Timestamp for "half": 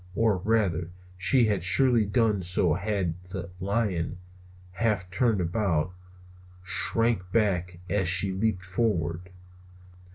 4.71-5.11